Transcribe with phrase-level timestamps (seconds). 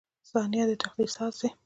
[0.31, 1.49] •ثانیه د تقدیر ساز دی.